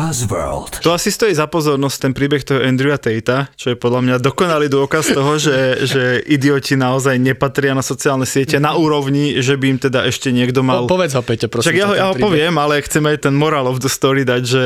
[0.00, 0.80] Buzzworld.
[0.80, 4.72] To asi stojí za pozornosť ten príbeh toho Andrewa Tatea, čo je podľa mňa dokonalý
[4.72, 9.78] dôkaz toho, že, že idioti naozaj nepatria na sociálne siete na úrovni, že by im
[9.78, 10.88] teda ešte niekto mal...
[10.88, 11.68] Po, povedz ho, Peťo, prosím.
[11.68, 14.42] Však ja, ho, ja ho poviem, ale chcem aj ten moral of the story dať,
[14.48, 14.64] že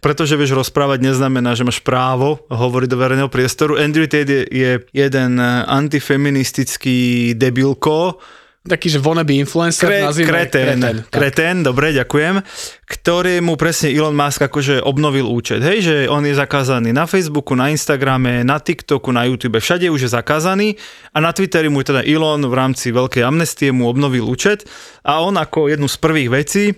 [0.00, 3.76] pretože vieš rozprávať neznamená, že máš právo hovoriť do verejného priestoru.
[3.76, 5.36] Andrew Tate je, je jeden
[5.68, 8.16] antifeministický debilko,
[8.60, 12.44] taký, že wannabe influencer, Kre, kretén, kretén, kretén, dobre, ďakujem,
[12.84, 17.72] ktorému presne Elon Musk akože obnovil účet, hej, že on je zakázaný na Facebooku, na
[17.72, 20.76] Instagrame, na TikToku, na YouTube, všade už je zakázaný.
[21.16, 24.68] A na Twitteri mu teda Elon v rámci veľkej amnestie mu obnovil účet.
[25.08, 26.74] A on ako jednu z prvých vecí, e,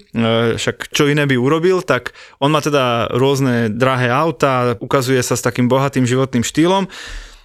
[0.55, 5.43] však čo iné by urobil, tak on má teda rôzne drahé auta, ukazuje sa s
[5.43, 6.87] takým bohatým životným štýlom,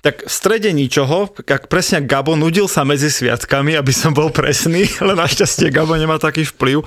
[0.08, 4.88] tak v strede ničoho, ak presne Gabo nudil sa medzi sviatkami, aby som bol presný,
[5.04, 6.80] ale našťastie Gabo nemá taký vplyv,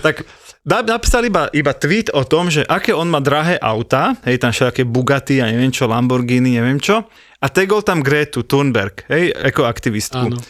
[0.00, 0.24] tak
[0.64, 4.88] napísal iba, iba tweet o tom, že aké on má drahé auta, hej, tam všetké
[4.88, 7.04] Bugatti a neviem čo, Lamborghini, neviem čo,
[7.36, 10.32] a tegol tam Gretu Thunberg, hej, ekoaktivistku.
[10.32, 10.40] Áno.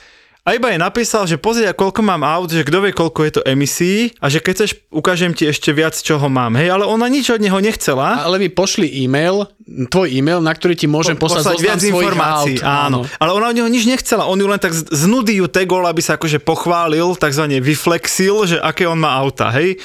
[0.44, 3.42] A iba jej napísal, že pozri, koľko mám aut, že kto vie, koľko je to
[3.48, 6.52] emisí a že keď chceš, ukážem ti ešte viac, čoho mám.
[6.60, 8.20] Hej, ale ona nič od neho nechcela.
[8.20, 9.48] Ale mi pošli e-mail,
[9.88, 12.60] tvoj e-mail, na ktorý ti môžem po, poslať, poslať viac informácií.
[12.60, 12.68] Aut.
[12.68, 12.98] Áno.
[13.16, 14.28] Ale ona od neho nič nechcela.
[14.28, 18.56] On ju len tak z nudy ju tegol, aby sa akože pochválil, takzvané vyflexil, že
[18.60, 19.48] aké on má auta.
[19.48, 19.80] Hej.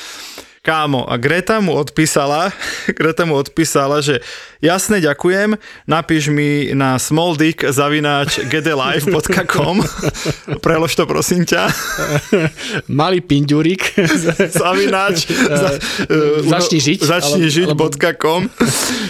[0.70, 2.54] Kámo, a Greta mu odpísala,
[2.98, 4.22] Greta mu odpísala, že
[4.62, 5.58] jasne ďakujem,
[5.90, 9.82] napíš mi na smalldick.zavináč gdlife.com
[10.66, 11.74] prelož to prosím ťa.
[12.86, 13.98] Malý pinďurik.
[14.54, 15.26] Zavináč.
[15.62, 17.00] Za, uh, začni žiť.
[17.02, 18.54] Začni žiť.com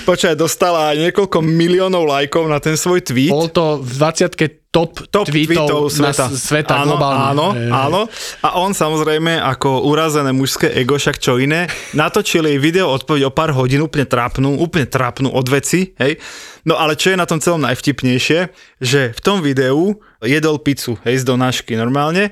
[0.07, 3.35] Počkaj, dostala niekoľko miliónov lajkov na ten svoj tweet.
[3.35, 4.31] Bol to v 20
[4.69, 7.21] top, top tweetov, tweetov sveta, sveta áno, globálne.
[7.33, 8.01] Áno, áno.
[8.45, 11.65] A on samozrejme ako urazené mužské ego, však čo iné,
[11.97, 16.21] natočil jej video odpoveď o pár hodín, úplne trápnu, úplne trápnu od veci, hej.
[16.69, 18.39] No ale čo je na tom celom najvtipnejšie,
[18.77, 22.29] že v tom videu jedol pizzu, hej, z donášky normálne,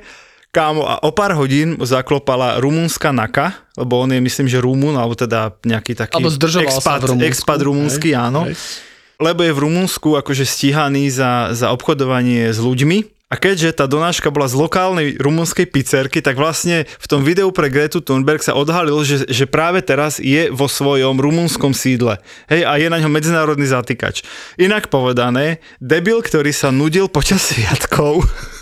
[0.53, 5.17] kámo, a o pár hodín zaklopala rumúnska naka, lebo on je myslím, že Rumún, alebo
[5.17, 8.45] teda nejaký taký expat, expat rumúnsky, áno.
[8.45, 8.85] Hej
[9.17, 13.17] lebo je v Rumunsku akože stíhaný za, za obchodovanie s ľuďmi.
[13.27, 17.67] A keďže tá donáška bola z lokálnej rumunskej pizzerky, tak vlastne v tom videu pre
[17.67, 22.23] Gretu Thunberg sa odhalil, že, že práve teraz je vo svojom rumunskom sídle.
[22.47, 24.23] Hej, a je na ňom medzinárodný zatýkač.
[24.55, 28.23] Inak povedané, debil, ktorý sa nudil počas sviatkov,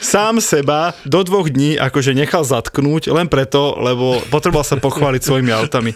[0.00, 5.52] sám seba do dvoch dní akože nechal zatknúť len preto, lebo potreboval sa pochváliť svojimi
[5.52, 5.92] autami.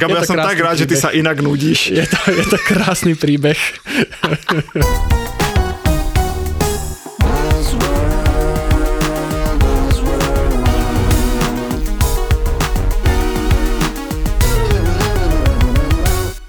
[0.00, 0.80] Gabo, ja som tak rád, príbeh.
[0.80, 1.92] že ty sa inak nudíš.
[1.92, 3.58] Je to, je to krásny príbeh.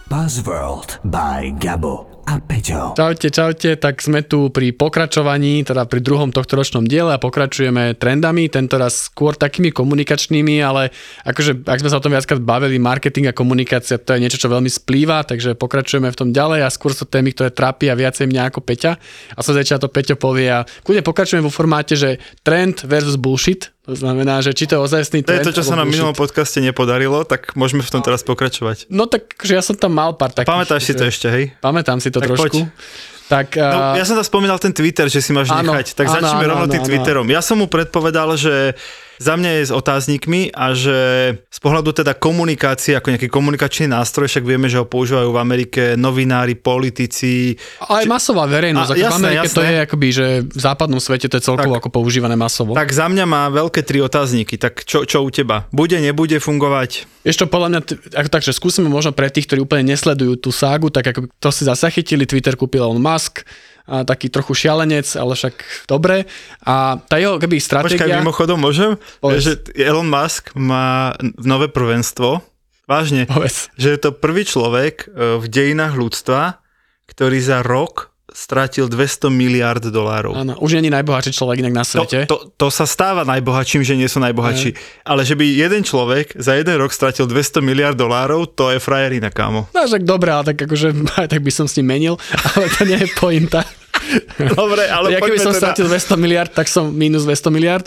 [0.08, 2.96] Buzzworld by Gabo a Peťo.
[2.96, 8.00] Čaute, čaute, tak sme tu pri pokračovaní, teda pri druhom tohto ročnom diele a pokračujeme
[8.00, 10.90] trendami, tento skôr takými komunikačnými, ale
[11.28, 14.52] akože, ak sme sa o tom viackrát bavili, marketing a komunikácia, to je niečo, čo
[14.52, 18.50] veľmi splýva, takže pokračujeme v tom ďalej a skôr sú témy, ktoré trápia viacej mňa
[18.50, 18.92] ako Peťa.
[19.36, 23.74] A sa začína to Peťo povie a kľudne pokračujeme vo formáte, že trend versus bullshit,
[23.84, 25.44] to znamená, že či to je ozajstný trend.
[25.44, 28.24] To je to, čo sa nám v minulom podcaste nepodarilo, tak môžeme v tom teraz
[28.24, 28.88] pokračovať.
[28.88, 30.48] No tak, že ja som tam mal pár takých.
[30.48, 31.52] Pamätáš si to ešte, hej?
[31.60, 32.64] Pamätám si to tak trošku.
[32.64, 33.12] Poď.
[33.24, 36.16] Tak, no, ja som tam spomínal ten Twitter, že si máš áno, nechať, tak áno,
[36.22, 37.28] začneme áno, rovno tým áno, Twitterom.
[37.32, 38.76] Ja som mu predpovedal, že
[39.24, 40.98] za mňa je s otáznikmi a že
[41.40, 45.82] z pohľadu teda komunikácie, ako nejaký komunikačný nástroj, však vieme, že ho používajú v Amerike
[45.96, 47.56] novinári, politici.
[47.80, 48.90] A aj masová verejnosť.
[48.90, 49.72] A, ako v jasné, Amerike to jasné.
[49.72, 51.88] je akoby, že v západnom svete to je celkovo Tak.
[51.88, 52.76] ako používané masovo.
[52.76, 54.60] Tak za mňa má veľké tri otázniky.
[54.60, 55.72] Tak čo, čo u teba?
[55.72, 57.08] Bude, nebude fungovať?
[57.24, 57.80] Ešte podľa mňa,
[58.20, 61.64] ako, takže skúsime možno pre tých, ktorí úplne nesledujú tú ságu, tak ako to si
[61.64, 63.48] zase chytili, Twitter kúpil Elon Musk,
[63.84, 66.24] a taký trochu šialenec, ale však dobre.
[66.64, 68.24] A tá jeho keby Počkaj, stratégia...
[68.24, 68.96] mimochodom, môžem?
[69.20, 69.44] Povedz.
[69.44, 71.12] Že Elon Musk má
[71.44, 72.40] nové prvenstvo.
[72.88, 73.28] Vážne.
[73.28, 73.68] Povedz.
[73.76, 76.64] Že je to prvý človek e, v dejinách ľudstva,
[77.12, 80.34] ktorý za rok stratil 200 miliard dolárov.
[80.34, 82.26] Áno, už je najbohatší človek inak na To, svete.
[82.26, 84.74] to, to sa stáva najbohatším, že nie sú najbohatší.
[85.06, 89.30] Ale že by jeden človek za jeden rok stratil 200 miliard dolárov, to je frajerina,
[89.30, 89.70] kámo.
[89.72, 90.92] No však dobre, ale tak akože
[91.22, 92.16] aj tak by som s ním menil,
[92.58, 93.62] ale to nie je pointa.
[94.60, 95.72] Dobre, ale ja keby som teda...
[95.74, 97.86] stratil 200 miliard, tak som minus 200 miliard.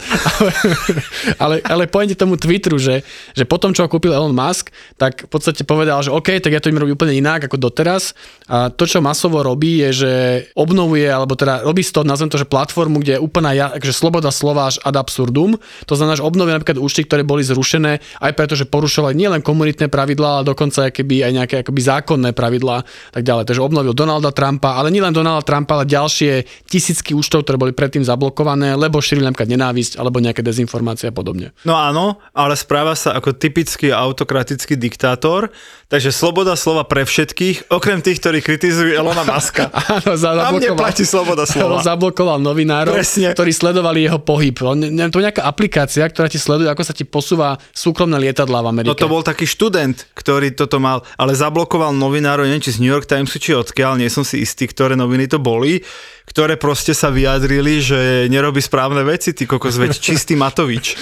[1.43, 3.03] ale, ale pointe tomu Twitteru, že,
[3.37, 6.61] že potom, čo ho kúpil Elon Musk, tak v podstate povedal, že OK, tak ja
[6.63, 8.17] to im robím úplne inak ako doteraz.
[8.47, 10.13] A to, čo masovo robí, je, že
[10.55, 13.93] obnovuje, alebo teda robí z toho, nazvem to, že platformu, kde je úplná ja, že
[13.93, 15.59] sloboda slova až ad absurdum.
[15.87, 19.91] To znamená, že obnovuje napríklad účty, ktoré boli zrušené, aj preto, že porušovali nielen komunitné
[19.91, 23.45] pravidlá, ale dokonca keby aj nejaké akoby zákonné pravidlá tak ďalej.
[23.49, 26.33] Takže obnovil Donalda Trumpa, ale nielen Donalda Trumpa, ale ďalšie
[26.71, 31.51] tisícky účtov, ktoré boli predtým zablokované, lebo šírili napríklad nenávisť alebo nejaké dezinformácie a podobne.
[31.67, 35.51] No áno, ale správa sa ako typický autokratický diktátor,
[35.91, 39.67] takže sloboda slova pre všetkých, okrem tých, ktorí kritizujú Elona Muska.
[39.97, 40.63] Áno, za- Tam zablokoval.
[40.63, 41.83] neplatí sloboda slova.
[41.83, 43.35] Zablokoval novinárov, Presne.
[43.35, 44.55] ktorí sledovali jeho pohyb.
[44.63, 48.63] On, neviem, to je nejaká aplikácia, ktorá ti sleduje, ako sa ti posúva súkromné lietadlá
[48.63, 48.91] v Amerike.
[48.93, 52.91] No to bol taký študent, ktorý toto mal, ale zablokoval novinárov, neviem či z New
[52.91, 55.81] York Timesu, či odkiaľ, nie som si istý, ktoré noviny to boli,
[56.27, 60.99] ktoré proste sa vyjadrili, že nerobí správne veci, ty kokos, veď čistý Matovič.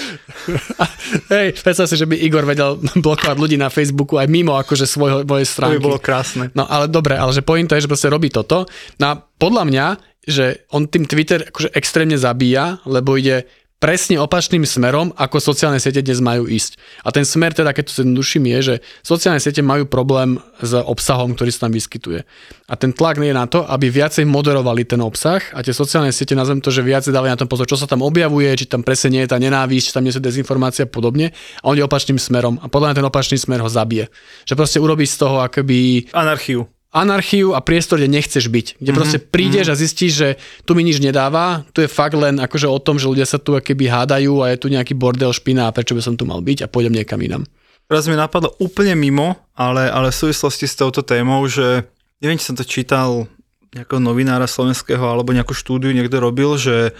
[1.33, 5.25] Hej, predstav si, že by Igor vedel blokovať ľudí na Facebooku aj mimo akože svojho,
[5.25, 5.75] svojej To stránky.
[5.81, 6.45] by bolo krásne.
[6.53, 8.69] No ale dobre, ale že pointa je, že proste robí toto.
[9.01, 9.87] No a podľa mňa,
[10.25, 13.49] že on tým Twitter akože extrémne zabíja, lebo ide
[13.85, 16.81] presne opačným smerom, ako sociálne siete dnes majú ísť.
[17.05, 21.37] A ten smer teda, keď to zjednoduším, je, že sociálne siete majú problém s obsahom,
[21.37, 22.25] ktorý sa tam vyskytuje.
[22.65, 26.17] A ten tlak nie je na to, aby viacej moderovali ten obsah a tie sociálne
[26.17, 28.81] siete, nazvem to, že viacej dali na tom pozor, čo sa tam objavuje, či tam
[28.81, 31.37] presne nie je tá nenávisť, či tam nie sú dezinformácie a podobne.
[31.61, 32.57] A on je opačným smerom.
[32.65, 34.09] A podľa mňa ten opačný smer ho zabije.
[34.49, 36.74] Že proste urobí z toho akoby Anarchiu.
[36.95, 38.67] Anarchiu a priestor, kde nechceš byť.
[38.79, 38.95] Kde mm-hmm.
[38.95, 39.79] proste prídeš mm-hmm.
[39.79, 40.29] a zistíš, že
[40.63, 43.59] tu mi nič nedáva, tu je fakt len akože o tom, že ľudia sa tu
[43.59, 46.65] keby hádajú a je tu nejaký bordel špina a prečo by som tu mal byť
[46.65, 47.43] a pôjdem niekam inam.
[47.91, 51.85] Teraz mi napadlo úplne mimo, ale, ale v súvislosti s touto témou, že
[52.23, 53.29] neviem, či som to čítal
[53.75, 56.95] nejakého novinára slovenského alebo nejakú štúdiu niekto robil, že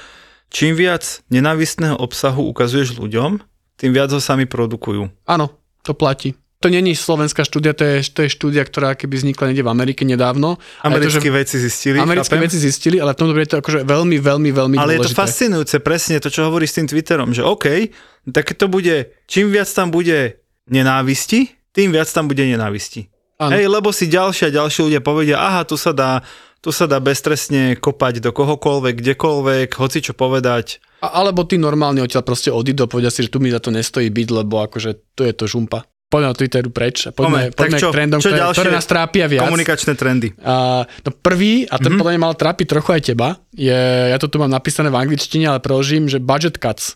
[0.51, 3.41] čím viac nenávistného obsahu ukazuješ ľuďom,
[3.79, 5.09] tým viac ho sami produkujú.
[5.25, 5.55] Áno,
[5.87, 6.37] to platí.
[6.65, 10.09] To není slovenská štúdia, to je, to je štúdia, ktorá keby vznikla niekde v Amerike
[10.09, 10.57] nedávno.
[10.81, 12.01] Americké veci zistili.
[12.01, 12.49] americké chápem?
[12.49, 15.21] veci zistili, ale v tomto je to akože veľmi, veľmi, veľmi Ale je to dôležité.
[15.29, 17.93] fascinujúce, presne to, čo hovoríš s tým Twitterom, že OK,
[18.33, 20.41] tak to bude, čím viac tam bude
[20.73, 23.13] nenávisti, tým viac tam bude nenávisti.
[23.37, 23.53] Áno.
[23.53, 26.25] Hej, lebo si ďalšie a ďalšie ľudia povedia, aha, tu sa dá,
[26.65, 30.81] tu sa dá beztrestne kopať do kohokoľvek, kdekoľvek, hoci čo povedať.
[31.05, 33.69] A, alebo ty normálne odtiaľ proste odídu a povedia si, že tu mi za to
[33.69, 35.85] nestojí byť, lebo akože to je to žumpa.
[36.15, 39.27] Poďme od Twitteru preč poďme, Poďme, poďme čo- k trendom, čo ktoré, ktoré nás trápia
[39.27, 39.51] viac.
[39.51, 40.29] Komunikačné trendy.
[40.39, 41.99] A, no prvý, a ten mm-hmm.
[41.99, 43.81] podľa mňa mal trápiť trochu aj teba, je,
[44.15, 46.95] ja to tu mám napísané v angličtine, ale preložím, že budget cuts.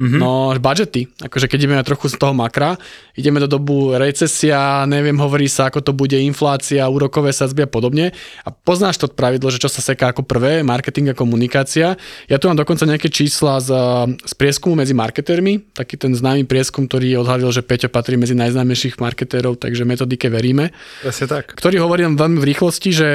[0.00, 0.16] Mm-hmm.
[0.16, 1.12] No, budžety.
[1.20, 2.80] Akože keď ideme trochu z toho makra,
[3.12, 8.16] ideme do dobu recesia, neviem, hovorí sa, ako to bude inflácia, úrokové sadzby a podobne.
[8.40, 12.00] A poznáš to pravidlo, že čo sa seká ako prvé, marketing a komunikácia.
[12.32, 13.76] Ja tu mám dokonca nejaké čísla z,
[14.24, 18.96] z prieskumu medzi marketérmi, taký ten známy prieskum, ktorý odhalil, že Peťo patrí medzi najznámejších
[18.96, 20.72] marketérov, takže metodike veríme
[21.04, 21.52] Presne tak.
[21.52, 23.08] ktorý hovorí veľmi v rýchlosti, že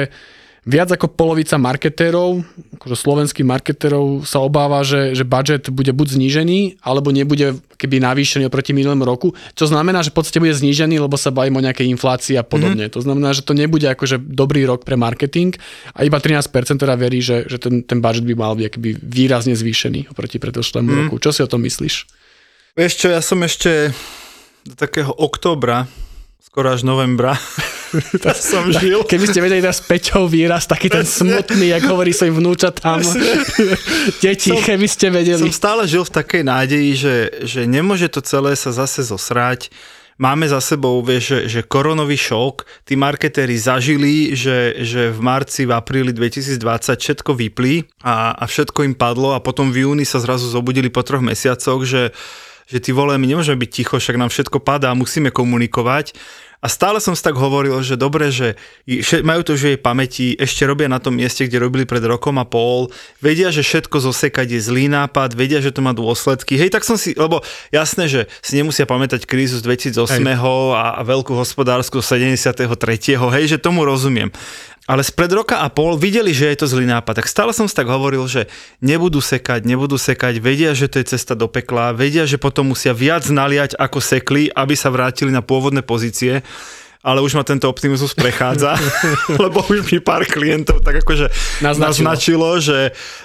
[0.66, 2.42] viac ako polovica marketérov,
[2.82, 8.50] akože slovenských marketérov sa obáva, že, že budget bude buď znížený, alebo nebude keby navýšený
[8.50, 11.86] oproti minulému roku, čo znamená, že v podstate bude znížený, lebo sa bavíme o nejakej
[11.94, 12.90] inflácii a podobne.
[12.90, 12.98] Mm-hmm.
[12.98, 15.54] To znamená, že to nebude akože dobrý rok pre marketing
[15.94, 16.50] a iba 13%
[16.82, 20.90] teda verí, že, že ten, ten budget by mal byť akoby výrazne zvýšený oproti predošlému
[20.90, 21.00] mm-hmm.
[21.06, 21.22] roku.
[21.22, 22.10] Čo si o tom myslíš?
[22.74, 23.94] Vieš čo, ja som ešte
[24.66, 25.86] do takého októbra,
[26.42, 27.38] skoro až novembra,
[28.24, 29.04] tak som žil.
[29.04, 33.00] Keby ste vedeli teraz Peťov výraz, taký ten smutný, jak hovorí svojim vnúčatám.
[34.24, 35.40] Deti, Som- keby ste vedeli.
[35.40, 39.70] Som stále žil v takej nádeji, že, že nemôže to celé sa zase zosrať.
[40.16, 45.68] Máme za sebou, vieš, že, že koronový šok, tí marketéri zažili, že, že v marci,
[45.68, 46.56] v apríli 2020
[46.96, 51.04] všetko vyplí a, a všetko im padlo a potom v júni sa zrazu zobudili po
[51.04, 52.16] troch mesiacoch, že
[52.66, 56.18] že ty vole, my nemôžeme byť ticho, však nám všetko padá, musíme komunikovať.
[56.64, 58.56] A stále som si tak hovoril, že dobre, že
[59.22, 62.48] majú to už jej pamäti, ešte robia na tom mieste, kde robili pred rokom a
[62.48, 62.88] pol,
[63.20, 66.56] vedia, že všetko zosekať je zlý nápad, vedia, že to má dôsledky.
[66.56, 70.16] Hej, tak som si, lebo jasné, že si nemusia pamätať krízu z 2008
[70.72, 72.56] a, a veľkú hospodárskú 73.
[73.36, 74.32] Hej, že tomu rozumiem
[74.86, 77.18] ale spred roka a pol videli, že je to zlý nápad.
[77.22, 78.46] Tak stále som si tak hovoril, že
[78.78, 82.94] nebudú sekať, nebudú sekať, vedia, že to je cesta do pekla, vedia, že potom musia
[82.94, 86.45] viac naliať ako sekli, aby sa vrátili na pôvodné pozície
[87.06, 88.74] ale už ma tento optimizmus prechádza,
[89.42, 91.30] lebo už mi pár klientov tak akože
[91.62, 92.78] naznačilo, naznačilo že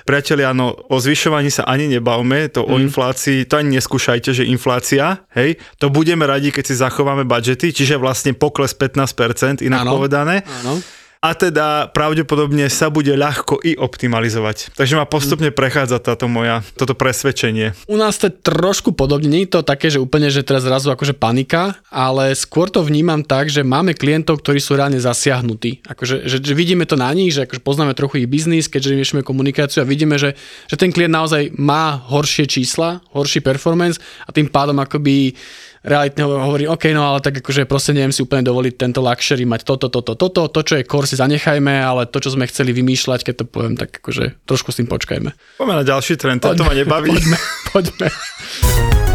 [0.05, 2.69] priatelia, no o zvyšovaní sa ani nebavme, to mm.
[2.69, 2.83] o mhm.
[2.85, 7.97] inflácii, to ani neskúšajte, že inflácia, hej, to budeme radi, keď si zachováme budžety, čiže
[7.97, 10.45] vlastne pokles 15%, inak áno, povedané.
[10.61, 14.73] Áno a teda pravdepodobne sa bude ľahko i optimalizovať.
[14.73, 17.77] Takže ma postupne prechádza táto moja, toto presvedčenie.
[17.85, 20.89] U nás to je trošku podobne, nie je to také, že úplne, že teraz zrazu
[20.89, 25.85] akože panika, ale skôr to vnímam tak, že máme klientov, ktorí sú reálne zasiahnutí.
[25.85, 29.21] Akože, že, že vidíme to na nich, že akože poznáme trochu ich biznis, keďže riešime
[29.21, 30.33] komunikáciu a vidíme, že,
[30.65, 35.37] že ten klient naozaj má horšie čísla, horší performance a tým pádom akoby
[35.81, 39.61] realitne hovorí, OK, no ale tak akože proste neviem si úplne dovoliť tento luxury, mať
[39.65, 43.25] toto, toto, toto, to, čo je core si zanechajme, ale to, čo sme chceli vymýšľať,
[43.25, 45.29] keď to poviem, tak akože trošku s tým počkajme.
[45.57, 47.09] Poďme na ďalší trend, to ma nebaví.
[47.09, 47.37] Poďme,
[47.73, 48.07] poďme.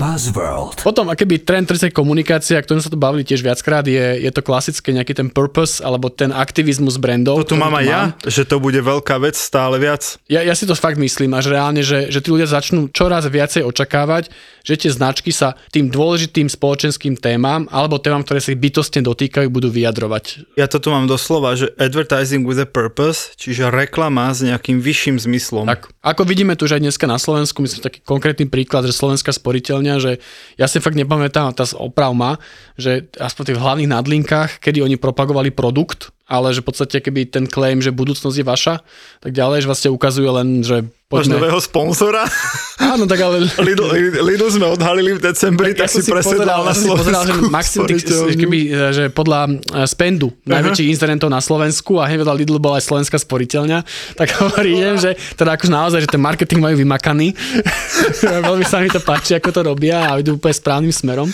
[0.00, 0.80] Buzzworld.
[0.80, 4.40] Potom, akéby trend trestnej komunikácie, o ktorom sa tu bavili tiež viackrát, je, je to
[4.40, 7.44] klasické nejaký ten purpose, alebo ten aktivizmus brandov.
[7.44, 10.16] To tu mám aj ja, že to bude veľká vec stále viac.
[10.32, 13.60] Ja, ja si to fakt myslím, až reálne, že, že tí ľudia začnú čoraz viacej
[13.60, 14.32] očakávať,
[14.64, 19.52] že tie značky sa tým dôležitým spoločenským témam alebo témam, ktoré sa ich bytostne dotýkajú,
[19.52, 20.56] budú vyjadrovať.
[20.56, 25.20] Ja to tu mám doslova, že advertising with a purpose, čiže reklama s nejakým vyšším
[25.20, 25.68] zmyslom.
[25.68, 29.32] Tak, ako vidíme tu už aj dneska na Slovensku, myslím taký konkrétny príklad, že Slovenská
[29.32, 30.22] sporiteľňa, že
[30.60, 32.36] ja si fakt nepamätám, tá oprav má,
[32.78, 37.50] že aspoň v hlavných nadlinkách, kedy oni propagovali produkt, ale že v podstate keby ten
[37.50, 38.74] claim, že budúcnosť je vaša,
[39.18, 41.42] tak ďalej, že vlastne ukazuje len, že poďme.
[41.42, 42.22] nového sponzora?
[42.94, 43.46] Áno, tak ale...
[43.62, 43.86] Lidl,
[44.20, 47.02] Lidl sme odhalili v decembri, tak, tak si presedal na Slovensku.
[47.06, 47.86] Pozeral, že maximum
[48.34, 49.50] keby, že podľa e,
[49.86, 50.50] spendu uh-huh.
[50.58, 53.78] najväčších incidentov na Slovensku a hneď Lidl bola aj slovenská sporiteľňa,
[54.18, 57.32] tak hovorím, že teda akože naozaj, že ten marketing majú vymakaný.
[58.50, 61.30] Veľmi sa mi to páči, ako to robia a idú úplne správnym smerom.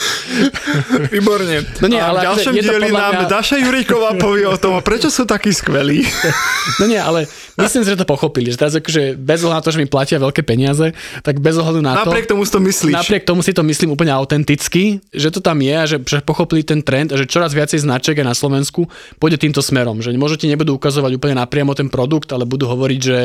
[1.09, 1.65] Výborne.
[1.81, 3.29] No nie, ale a v ďalšom dieli nám mňa...
[3.31, 6.05] Daša Juríková povie o tom, prečo sú takí skvelí?
[6.79, 7.27] No nie, ale
[7.59, 10.21] myslím si, že to pochopili, že teraz akože bez ohľadu na to, že mi platia
[10.21, 10.93] veľké peniaze,
[11.25, 12.11] tak bez ohľadu na to...
[12.11, 12.95] Napriek tomu si to myslíš.
[12.99, 16.67] Napriek tomu si to myslím úplne autenticky, že to tam je a že, že pochopili
[16.67, 18.91] ten trend a že čoraz viacej značiek aj na Slovensku
[19.23, 23.21] pôjde týmto smerom, že môžete nebudú ukazovať úplne napriamo ten produkt, ale budú hovoriť, že,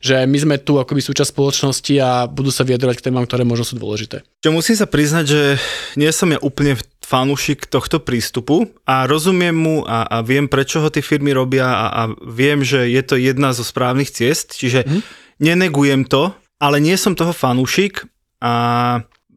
[0.00, 3.68] že my sme tu akoby súčasť spoločnosti a budú sa vyjadrovať k témam, ktoré možno
[3.68, 4.24] sú dôležité.
[4.40, 5.42] Čo musím sa priznať, že
[6.00, 10.92] nie som ja úplne fanúšik tohto prístupu a rozumiem mu a, a viem, prečo ho
[10.92, 15.00] tie firmy robia a, a viem, že je to jedna zo správnych ciest, čiže mm.
[15.40, 18.06] nenegujem to, ale nie som toho fanúšik
[18.42, 18.52] a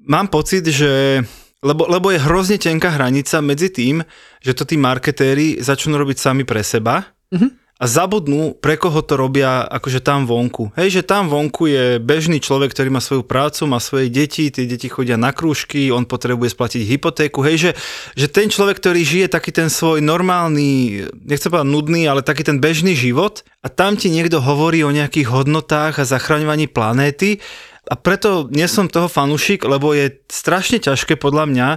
[0.05, 1.21] mám pocit, že
[1.61, 4.01] lebo, lebo je hrozne tenká hranica medzi tým,
[4.41, 9.17] že to tí marketéri začnú robiť sami pre seba mm-hmm a zabudnú, pre koho to
[9.17, 10.69] robia akože tam vonku.
[10.77, 14.69] Hej, že tam vonku je bežný človek, ktorý má svoju prácu, má svoje deti, tie
[14.69, 17.41] deti chodia na krúžky, on potrebuje splatiť hypotéku.
[17.41, 17.71] Hej, že,
[18.13, 22.61] že ten človek, ktorý žije taký ten svoj normálny, nechcem povedať nudný, ale taký ten
[22.61, 27.41] bežný život a tam ti niekto hovorí o nejakých hodnotách a zachraňovaní planéty
[27.89, 31.67] a preto nie som toho fanúšik, lebo je strašne ťažké podľa mňa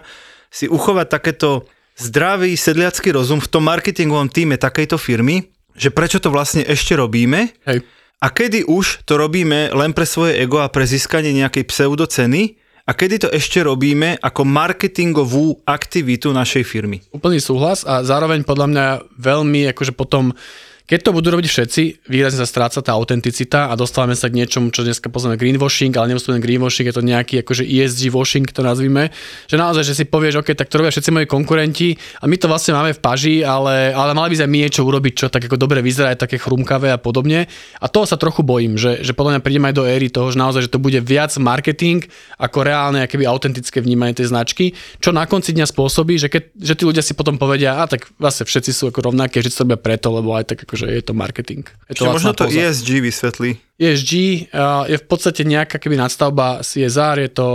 [0.52, 1.64] si uchovať takéto
[1.96, 7.50] zdravý sedliacký rozum v tom marketingovom týme takejto firmy, že prečo to vlastne ešte robíme
[7.66, 7.82] Hej.
[8.22, 12.92] a kedy už to robíme len pre svoje ego a pre získanie nejakej pseudoceny a
[12.92, 17.00] kedy to ešte robíme ako marketingovú aktivitu našej firmy.
[17.16, 20.36] Úplný súhlas a zároveň podľa mňa veľmi akože potom
[20.84, 24.68] keď to budú robiť všetci, výrazne sa stráca tá autenticita a dostávame sa k niečomu,
[24.68, 28.60] čo dneska poznáme greenwashing, ale nemusí to greenwashing, je to nejaký akože ESG washing, to
[28.60, 29.08] nazvime,
[29.48, 32.52] že naozaj, že si povieš, OK, tak to robia všetci moji konkurenti a my to
[32.52, 35.56] vlastne máme v paži, ale, ale mali by sme my niečo urobiť, čo tak ako
[35.56, 37.48] dobre vyzerá, je také chrumkavé a podobne.
[37.80, 40.36] A toho sa trochu bojím, že, že podľa mňa prídem aj do éry toho, že
[40.36, 42.04] naozaj, že to bude viac marketing
[42.36, 46.76] ako reálne akéby autentické vnímanie tej značky, čo na konci dňa spôsobí, že, keď, že
[46.76, 49.80] tí ľudia si potom povedia, a tak vlastne všetci sú ako rovnaké, že to robia
[49.80, 51.62] preto, lebo aj tak ako akože je to marketing.
[51.86, 52.58] Je to možno to poza.
[52.58, 53.62] ESG vysvetlí.
[53.78, 54.12] ESG
[54.50, 57.46] uh, je v podstate nejaká keby nadstavba CSR, je to...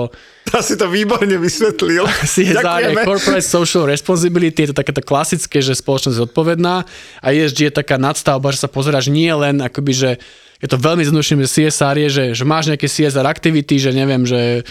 [0.48, 2.08] Tá si to výborne vysvetlil.
[2.34, 3.04] CSR Ďakujeme.
[3.04, 6.88] je Corporate Social Responsibility, je to takéto klasické, že spoločnosť je odpovedná
[7.20, 10.12] a ESG je taká nadstavba, že sa pozeráš nie len akoby, že
[10.64, 14.24] je to veľmi zjednodušené, že CSR je, že, že máš nejaké CSR aktivity, že neviem,
[14.24, 14.64] že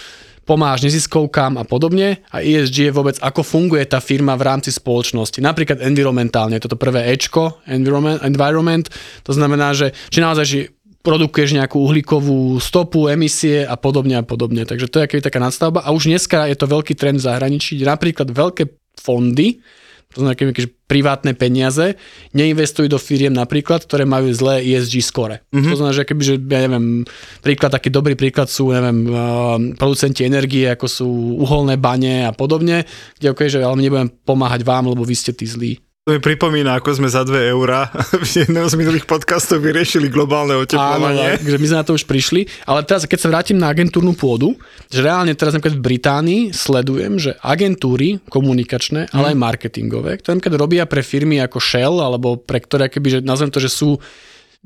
[0.48, 5.44] pomáhaš neziskovkám a podobne a ESG je vôbec, ako funguje tá firma v rámci spoločnosti.
[5.44, 8.88] Napríklad environmentálne, toto prvé Ečko, environment, environment,
[9.28, 10.60] to znamená, že či naozaj že
[11.04, 14.64] produkuješ nejakú uhlíkovú stopu, emisie a podobne a podobne.
[14.64, 18.32] Takže to je taká nadstavba a už dneska je to veľký trend v zahraničí, napríklad
[18.32, 18.64] veľké
[18.98, 19.62] fondy,
[20.08, 22.00] to znamená, keď privátne peniaze,
[22.32, 25.44] neinvestujú do firiem napríklad, ktoré majú zlé ESG skore.
[25.52, 25.68] Mm-hmm.
[25.68, 27.04] To znamená, že keby, že ja neviem,
[27.44, 31.08] príklad, taký dobrý príklad sú, neviem, uh, producenti energie, ako sú
[31.44, 32.88] uholné bane a podobne,
[33.20, 35.76] kde okay, že ale my nebudem pomáhať vám, lebo vy ste tí zlí.
[36.08, 37.92] To mi pripomína, ako sme za 2 eurá
[38.24, 41.36] v jednom z minulých podcastov vyriešili globálne oteplovanie.
[41.36, 44.16] Áno, že my sme na to už prišli, ale teraz, keď sa vrátim na agentúrnu
[44.16, 44.56] pôdu,
[44.88, 49.44] že reálne teraz napríklad v Británii sledujem, že agentúry komunikačné, ale aj mhm.
[49.52, 53.60] marketingové, ktoré napríklad robia pre firmy ako Shell, alebo pre ktoré, keby, že nazvem to,
[53.60, 54.00] že sú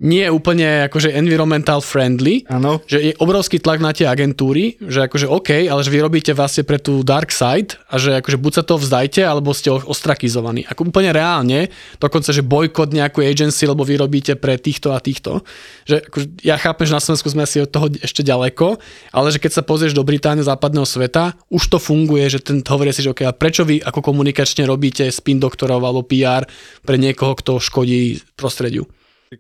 [0.02, 2.82] nie je úplne akože environmental friendly, ano.
[2.90, 6.66] že je obrovský tlak na tie agentúry, že akože OK, ale že vy robíte vlastne
[6.66, 10.66] pre tú dark side a že akože buď sa to vzdajte, alebo ste ostrakizovaní.
[10.66, 11.70] Ako úplne reálne,
[12.02, 15.46] dokonca, že bojkot nejakú agency, lebo vy robíte pre týchto a týchto.
[15.86, 18.82] Že akože, ja chápem, že na Slovensku sme si od toho ešte ďaleko,
[19.14, 22.90] ale že keď sa pozrieš do Británie, západného sveta, už to funguje, že ten hovorí
[22.90, 26.42] si, že OK, a prečo vy ako komunikačne robíte spin doktorov alebo PR
[26.82, 28.82] pre niekoho, kto škodí prostrediu?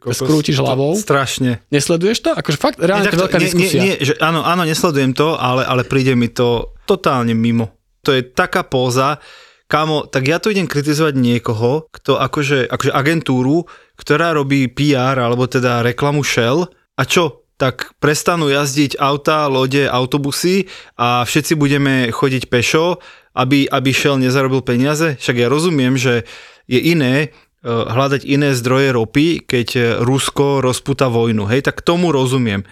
[0.00, 0.96] Skrútiš hlavou.
[0.96, 1.60] Strašne.
[1.68, 2.30] Nesleduješ to?
[2.32, 3.80] Akože fakt, reálne je veľká nie, diskusia.
[3.82, 7.76] Nie, nie, že áno, áno, nesledujem to, ale, ale príde mi to totálne mimo.
[8.02, 9.20] To je taká póza,
[9.68, 13.64] kamo, tak ja tu idem kritizovať niekoho, kto akože, akože agentúru,
[13.96, 17.44] ktorá robí PR, alebo teda reklamu Shell, a čo?
[17.56, 20.66] Tak prestanú jazdiť auta, lode, autobusy
[20.98, 22.98] a všetci budeme chodiť pešo,
[23.32, 25.16] aby, aby Shell nezarobil peniaze?
[25.16, 26.26] Však ja rozumiem, že
[26.66, 27.32] je iné
[27.62, 31.46] hľadať iné zdroje ropy, keď eh, Rusko rozputa vojnu.
[31.46, 32.66] Hej, tak tomu rozumiem.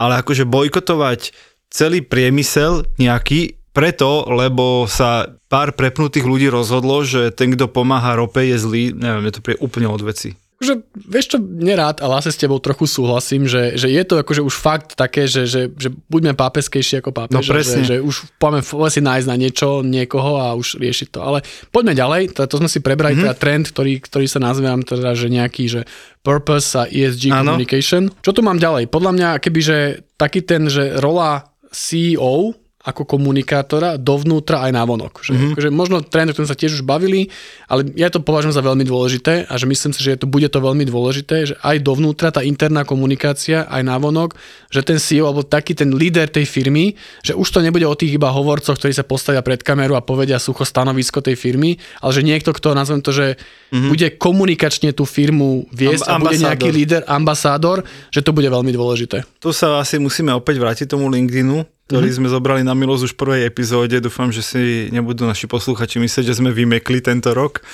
[0.00, 1.36] Ale akože bojkotovať
[1.68, 8.42] celý priemysel nejaký preto, lebo sa pár prepnutých ľudí rozhodlo, že ten, kto pomáha rope,
[8.42, 12.36] je zlý, neviem, je to úplne od veci že vieš čo, nerád, ale asi s
[12.36, 16.36] tebou trochu súhlasím, že, že je to akože už fakt také, že, že, že buďme
[16.36, 17.32] pápeskejší ako pápež.
[17.32, 17.80] No presne.
[17.80, 18.60] Že, že už poďme
[18.92, 21.24] si nájsť na niečo, niekoho a už riešiť to.
[21.24, 21.40] Ale
[21.72, 23.32] poďme ďalej, to, to sme si prebrali, mm-hmm.
[23.32, 25.80] teda trend, ktorý, ktorý sa nazývam teda, že nejaký, že
[26.20, 27.56] purpose a ESG ano.
[27.56, 28.12] communication.
[28.20, 28.92] Čo tu mám ďalej?
[28.92, 29.78] Podľa mňa, keby, že
[30.20, 35.20] taký ten, že rola CEO ako komunikátora dovnútra aj navonok.
[35.20, 35.52] Že, mm-hmm.
[35.52, 37.28] akože možno trend, o ktorom sa tiež už bavili,
[37.68, 40.64] ale ja to považujem za veľmi dôležité a že myslím si, že to bude to
[40.64, 44.32] veľmi dôležité, že aj dovnútra tá interná komunikácia, aj navonok,
[44.72, 48.16] že ten CEO alebo taký ten líder tej firmy, že už to nebude o tých
[48.16, 52.24] iba hovorcoch, ktorí sa postavia pred kameru a povedia sucho stanovisko tej firmy, ale že
[52.24, 53.90] niekto, kto nazvem to, že mm-hmm.
[53.92, 58.72] bude komunikačne tú firmu viesť Am- a bude nejaký líder, ambasádor, že to bude veľmi
[58.72, 59.20] dôležité.
[59.36, 62.22] Tu sa asi musíme opäť vrátiť tomu LinkedInu, ktorý mm-hmm.
[62.22, 63.98] sme zobrali na milosť už v prvej epizóde.
[63.98, 67.66] Dúfam, že si nebudú naši posluchači myslieť, že sme vymekli tento rok.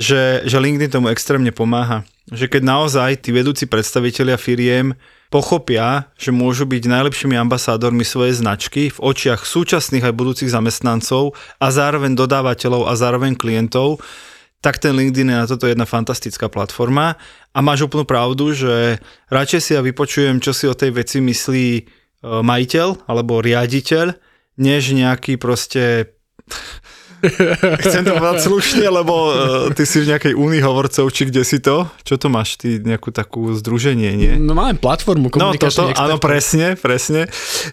[0.00, 2.08] Že, že LinkedIn tomu extrémne pomáha.
[2.32, 4.96] Že keď naozaj tí vedúci predstavitelia firiem
[5.28, 11.68] pochopia, že môžu byť najlepšími ambasádormi svojej značky v očiach súčasných aj budúcich zamestnancov a
[11.68, 14.00] zároveň dodávateľov a zároveň klientov,
[14.64, 17.20] tak ten LinkedIn je na toto jedna fantastická platforma
[17.52, 18.96] a máš úplnú pravdu, že
[19.28, 21.68] radšej si ja vypočujem, čo si o tej veci myslí
[22.24, 24.16] majiteľ alebo riaditeľ,
[24.56, 26.14] než nejaký proste
[27.84, 31.58] Chcem to povedať slušne, lebo uh, ty si v nejakej únii hovorcov, či kde si
[31.60, 31.88] to?
[32.04, 32.60] Čo to máš?
[32.60, 34.32] Ty nejakú takú združenie, nie?
[34.36, 37.30] No máme platformu No toto, áno, presne, presne.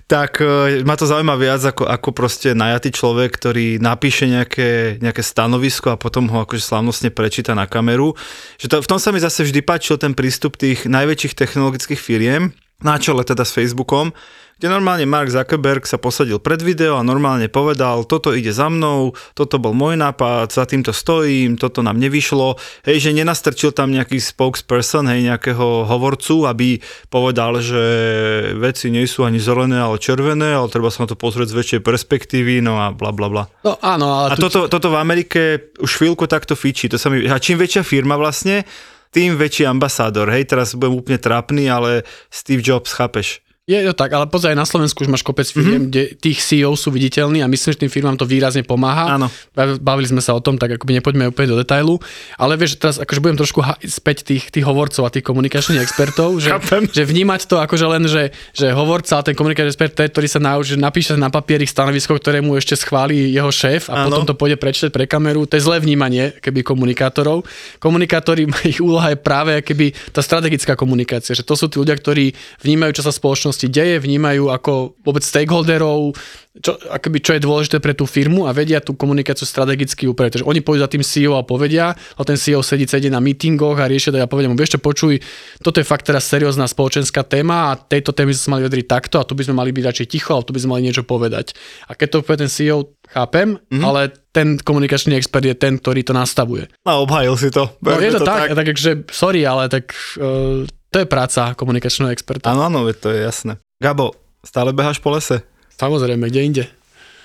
[0.07, 5.23] Tak uh, ma to zaujíma viac ako, ako proste najatý človek, ktorý napíše nejaké, nejaké
[5.23, 8.15] stanovisko a potom ho akože slávnostne prečíta na kameru.
[8.55, 12.55] Že to, v tom sa mi zase vždy páčil ten prístup tých najväčších technologických firiem,
[12.81, 14.15] na čele teda s Facebookom,
[14.61, 19.09] kde normálne Mark Zuckerberg sa posadil pred video a normálne povedal, toto ide za mnou,
[19.33, 22.61] toto bol môj nápad, za týmto stojím, toto nám nevyšlo.
[22.85, 26.77] Hej, že nenastrčil tam nejaký spokesperson, hej, nejakého hovorcu, aby
[27.09, 27.81] povedal, že
[28.53, 31.81] veci nie sú ani zelené, ale červené, ale treba sa na to pozrieť z väčšej
[31.81, 33.43] perspektívy, no a bla bla bla.
[33.65, 34.45] No áno, ale a tu...
[34.45, 36.85] toto, toto v Amerike už chvíľku takto fičí.
[36.93, 37.25] To sa mi...
[37.25, 38.61] A čím väčšia firma vlastne,
[39.09, 40.29] tým väčší ambasádor.
[40.29, 43.41] Hej, teraz budem úplne trápny, ale Steve Jobs, chápeš?
[43.71, 45.91] Je to tak, ale pozaj, na Slovensku už máš kopec firiem, mm-hmm.
[45.91, 49.15] kde tých CEO sú viditeľní a myslím, že tým firmám to výrazne pomáha.
[49.15, 49.31] Áno.
[49.79, 51.95] Bavili sme sa o tom, tak akoby nepoďme úplne do detailu,
[52.35, 56.43] ale vieš, teraz akože budem trošku ha- späť tých, tých hovorcov a tých komunikačných expertov,
[56.43, 56.51] že,
[56.91, 60.43] že vnímať to akože len, že, že hovorca a ten komunikačný expert, je, ktorý sa
[60.43, 64.11] naučí, napíše na papieri stanovisko, ktoré mu ešte schválí jeho šéf a Áno.
[64.11, 65.47] potom to pôjde prečítať pre kameru.
[65.47, 67.47] To je zlé vnímanie keby komunikátorov.
[67.79, 72.33] Komunikátori, ich úloha je práve keby tá strategická komunikácia, že to sú tí ľudia, ktorí
[72.65, 73.21] vnímajú, čo sa v
[73.61, 76.17] spoločnosti deje, vnímajú ako vôbec stakeholderov,
[76.51, 80.41] čo, akoby, čo je dôležité pre tú firmu a vedia tú komunikáciu strategicky upraviť.
[80.41, 83.79] Takže oni pôjdu za tým CEO a povedia, a ten CEO sedí, sedí na meetingoch
[83.79, 85.21] a riešia to a povedia mu, vieš čo, počuj,
[85.63, 89.15] toto je fakt teraz seriózna spoločenská téma a tejto témy sme sa mali vedriť takto
[89.21, 91.55] a tu by sme mali byť radšej ticho, ale tu by sme mali niečo povedať.
[91.87, 93.83] A keď to povie ten CEO, chápem, mm-hmm.
[93.83, 96.67] ale ten komunikačný expert je ten, ktorý to nastavuje.
[96.87, 97.67] A obhajil si to.
[97.83, 98.67] No, je to, to tak, tak.
[98.67, 102.51] takže sorry, ale tak uh, to je práca komunikačného experta.
[102.51, 103.55] Áno, áno, to je jasné.
[103.79, 104.11] Gabo,
[104.43, 105.41] stále beháš po lese?
[105.79, 106.65] Samozrejme, kde inde.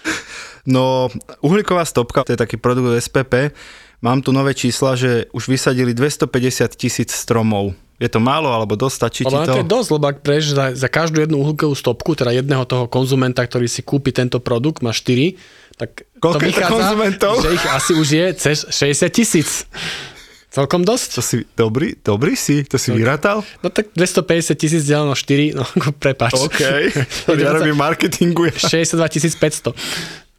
[0.66, 1.07] No,
[1.46, 3.55] uhlíková stopka, to je taký produkt od SPP.
[4.02, 7.70] Mám tu nové čísla, že už vysadili 250 tisíc stromov.
[8.02, 9.62] Je to málo, alebo dosť, stačí ti to to?
[9.62, 13.46] je dosť, lebo ak preš za, za každú jednu uhlíkovú stopku, teda jedného toho konzumenta,
[13.46, 15.38] ktorý si kúpi tento produkt, má 4,
[15.79, 17.35] tak Koľko to vychádza, konzumentov?
[17.46, 19.48] že ich asi už je cez 60 tisíc.
[20.56, 21.20] Celkom dosť.
[21.20, 23.44] To si, dobrý, dobrý si, to si vyrátal?
[23.60, 25.68] No tak 250 tisíc deleno 4, no
[26.02, 26.32] prepáč.
[26.32, 26.60] OK,
[27.44, 28.48] ja robím marketingu.
[28.48, 28.56] Ja.
[28.88, 29.76] 62 500.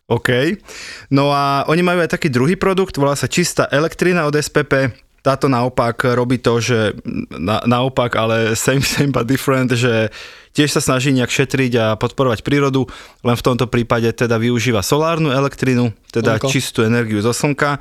[0.10, 0.58] OK.
[1.14, 4.90] No a oni majú aj taký druhý produkt, volá sa čistá elektrina od SPP.
[5.22, 6.98] Táto naopak robí to, že
[7.38, 10.10] na, naopak, ale same, same but different, že
[10.58, 12.90] tiež sa snaží nejak šetriť a podporovať prírodu,
[13.22, 16.50] len v tomto prípade teda využíva solárnu elektrinu, teda Slnko.
[16.50, 17.78] čistú energiu zo slnka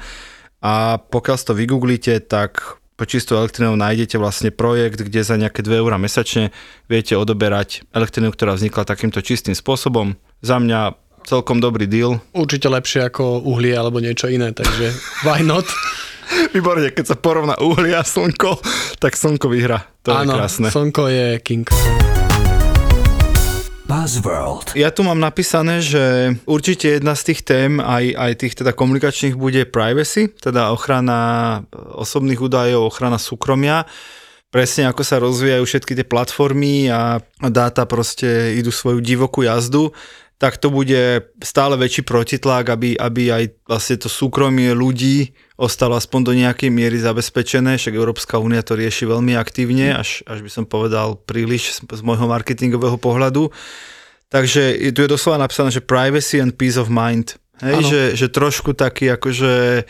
[0.62, 6.01] a pokiaľ to vygooglíte, tak čistou elektrinou nájdete vlastne projekt, kde za nejaké 2 eurá
[6.01, 6.49] mesačne
[6.88, 10.16] viete odoberať elektrinu, ktorá vznikla takýmto čistým spôsobom.
[10.40, 10.97] Za mňa
[11.29, 12.23] celkom dobrý deal.
[12.33, 14.97] Určite lepšie ako uhlie alebo niečo iné, takže
[15.29, 15.69] why not?
[16.57, 18.59] Výborne, keď sa porovná uhlie a slnko,
[18.99, 19.85] tak slnko vyhra.
[20.09, 20.69] To Áno, je krásne.
[20.73, 21.69] slnko je king.
[23.87, 24.75] Buzzworld.
[24.75, 29.38] Ja tu mám napísané, že určite jedna z tých tém, aj, aj tých teda komunikačných,
[29.38, 31.62] bude privacy, teda ochrana
[31.94, 33.87] osobných údajov, ochrana súkromia.
[34.51, 39.94] Presne ako sa rozvíjajú všetky tie platformy a dáta proste idú svoju divokú jazdu,
[40.37, 46.20] tak to bude stále väčší protitlak, aby, aby aj vlastne to súkromie ľudí ostalo aspoň
[46.29, 50.64] do nejakej miery zabezpečené, však Európska únia to rieši veľmi aktívne, až, až by som
[50.68, 53.49] povedal príliš z, z môjho marketingového pohľadu.
[54.29, 57.40] Takže tu je doslova napísané, že privacy and peace of mind.
[57.64, 59.85] Hej, že, že trošku taký akože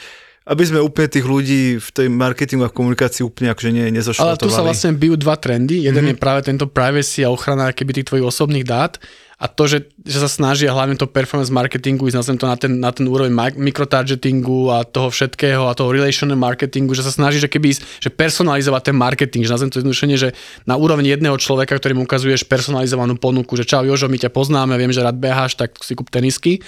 [0.46, 4.38] aby sme úplne tých ľudí v tej marketingu a komunikácii úplne akože ne, nezošrotovali.
[4.38, 5.82] Ale tu sa vlastne bijú dva trendy.
[5.82, 6.14] Jeden Mhm.
[6.14, 6.14] mm-hmm.
[6.14, 9.02] je práve tento privacy a ochrana keby tých tvojich osobných dát
[9.36, 12.72] a to, že, že sa snažia hlavne to performance marketingu ísť nazvem to na ten,
[12.80, 17.36] na ten úroveň mi- mikrotargetingu a toho všetkého a toho relational marketingu, že sa snaží,
[17.36, 20.32] že keby ísť, že personalizovať ten marketing, že nazvem to jednodušene, že
[20.64, 24.72] na úrovni jedného človeka, ktorý mu ukazuješ personalizovanú ponuku, že čau Jožo, my ťa poznáme,
[24.80, 26.64] viem, že rád beháš, tak si kúp tenisky.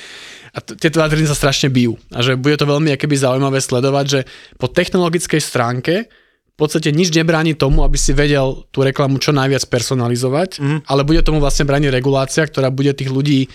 [0.52, 1.96] A t- tieto dva sa strašne bijú.
[2.12, 4.20] A že bude to veľmi akoby zaujímavé sledovať, že
[4.60, 6.12] po technologickej stránke
[6.58, 10.78] v podstate nič nebráni tomu, aby si vedel tú reklamu čo najviac personalizovať, mm.
[10.90, 13.46] ale bude tomu vlastne brániť regulácia, ktorá bude tých ľudí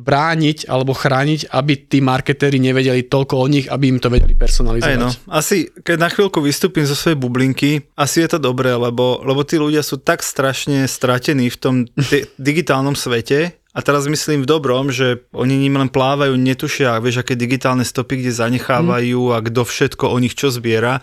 [0.00, 4.88] brániť alebo chrániť, aby tí marketéri nevedeli toľko o nich, aby im to vedeli personalizovať.
[4.88, 9.20] Aj no, asi keď na chvíľku vystúpim zo svojej bublinky, asi je to dobré, lebo,
[9.20, 14.42] lebo tí ľudia sú tak strašne stratení v tom di- digitálnom svete, a teraz myslím
[14.42, 19.38] v dobrom, že oni ním len plávajú, netušia, vieš, aké digitálne stopy, kde zanechávajú a
[19.38, 20.98] kto všetko o nich čo zbiera,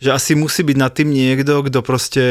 [0.00, 2.24] že asi musí byť nad tým niekto, kto proste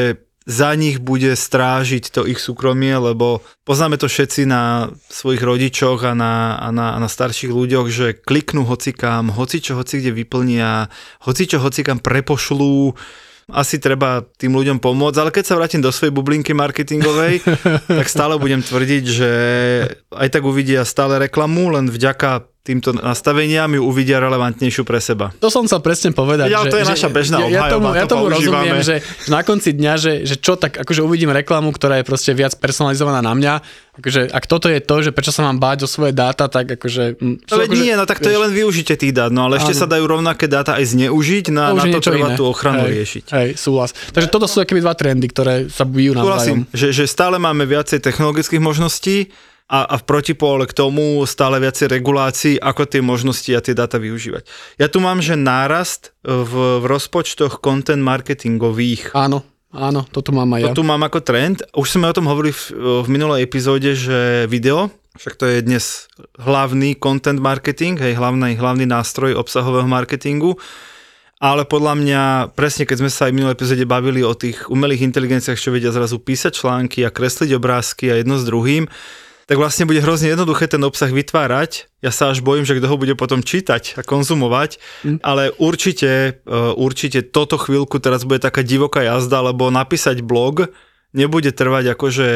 [0.48, 6.12] za nich bude strážiť to ich súkromie, lebo poznáme to všetci na svojich rodičoch a
[6.16, 10.90] na, a na, a na starších ľuďoch, že kliknú hocikam, hocičo hoci kde vyplnia,
[11.22, 12.96] hocičo hocikam prepošlú,
[13.50, 17.42] asi treba tým ľuďom pomôcť, ale keď sa vrátim do svojej bublinky marketingovej,
[18.00, 19.30] tak stále budem tvrdiť, že
[20.10, 25.32] aj tak uvidia stále reklamu, len vďaka týmto nastaveniam ju uvidia relevantnejšiu pre seba.
[25.40, 26.52] To som chcel presne povedať.
[26.52, 28.36] Ja, že, to je že, naša bežná ja, ja tomu, obhajoba, ja to tomu používame.
[28.36, 32.04] rozumiem, že, že na konci dňa, že, že čo tak, akože uvidím reklamu, ktorá je
[32.04, 33.52] proste viac personalizovaná na mňa,
[33.96, 37.16] akože ak toto je to, že prečo sa mám báť o svoje dáta, tak akože...
[37.24, 39.72] No veď akože, nie, no tak to je len využitie tých dát, no ale ešte
[39.72, 39.80] Áno.
[39.80, 43.24] sa dajú rovnaké dáta aj zneužiť, na, to na to treba tú ochranu hej, riešiť.
[43.32, 43.96] Hej, súhlas.
[44.12, 46.76] Takže toto sú akéby dva trendy, ktoré sa bijú Súhlasím, navzájom.
[46.76, 49.32] že, že stále máme viacej technologických možností
[49.70, 54.02] a, a v protipole k tomu stále viacej regulácií, ako tie možnosti a tie dáta
[54.02, 54.42] využívať.
[54.82, 59.46] Ja tu mám, že nárast v, v rozpočtoch content marketingových Áno.
[59.70, 60.74] Áno, toto mám aj ja.
[60.74, 61.62] To tu mám ako trend.
[61.78, 66.10] Už sme o tom hovorili v, v minulej epizóde, že video, však to je dnes
[66.42, 70.58] hlavný content marketing, hej, hlavný, hlavný nástroj obsahového marketingu,
[71.38, 72.22] ale podľa mňa,
[72.58, 75.94] presne keď sme sa aj v minulej epizóde bavili o tých umelých inteligenciách, čo vedia
[75.94, 78.90] zrazu písať články a kresliť obrázky a jedno s druhým,
[79.50, 81.90] tak vlastne bude hrozne jednoduché ten obsah vytvárať.
[82.06, 85.18] Ja sa až bojím, že kto ho bude potom čítať a konzumovať, mm.
[85.26, 90.70] ale určite, e, určite toto chvíľku teraz bude taká divoká jazda, lebo napísať blog
[91.10, 92.28] nebude trvať akože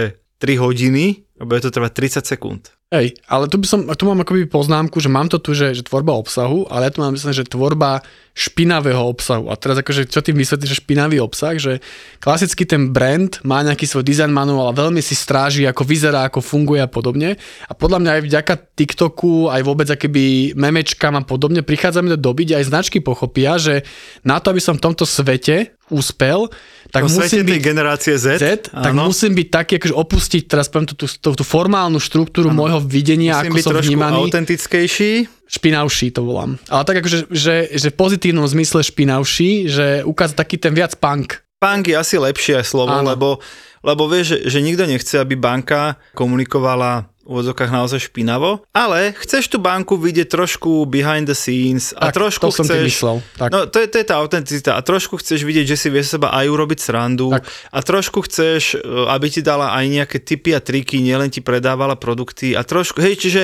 [0.43, 2.75] 3 hodiny, bude to trvať 30 sekúnd.
[2.95, 5.83] Hej, ale tu, by som, tu mám akoby poznámku, že mám to tu, že, že
[5.83, 8.07] tvorba obsahu, ale ja tu mám myslím, že tvorba
[8.39, 9.51] špinavého obsahu.
[9.51, 11.83] A teraz akože, čo tým vysvetlíš, že špinavý obsah, že
[12.23, 16.39] klasicky ten brand má nejaký svoj design manuál a veľmi si stráži, ako vyzerá, ako
[16.39, 17.35] funguje a podobne.
[17.67, 22.47] A podľa mňa aj vďaka TikToku, aj vôbec akéby memečkám a podobne, prichádzame do doby,
[22.47, 23.83] kde aj značky pochopia, že
[24.23, 26.49] na to, aby som v tomto svete úspel,
[26.95, 30.95] tak to musím byť generácie Z, Z tak musím byť taký, akože opustiť teraz poviem
[30.95, 32.65] tú, tú, tú, formálnu štruktúru ano.
[32.65, 34.17] môjho videnia, musím ako byť som vnímaný.
[34.25, 35.13] autentickejší.
[35.45, 36.57] Špinavší to volám.
[36.73, 41.45] Ale tak akože, že, že v pozitívnom zmysle špinavší, že ukázať taký ten viac punk.
[41.61, 43.41] Punk je asi lepšie slovo, lebo,
[43.81, 49.49] lebo vieš, že, že nikto nechce, aby banka komunikovala v odzokách naozaj špinavo, ale chceš
[49.49, 53.01] tú banku vidieť trošku behind the scenes a tak, trošku to som chceš...
[53.01, 53.17] myslel.
[53.41, 53.49] Tak.
[53.49, 56.37] No to je, to je tá autenticita a trošku chceš vidieť, že si vie seba
[56.37, 57.49] aj urobiť srandu tak.
[57.49, 61.97] a trošku chceš, e, aby ti dala aj nejaké tipy a triky, nielen ti predávala
[61.97, 63.43] produkty a trošku, hej, čiže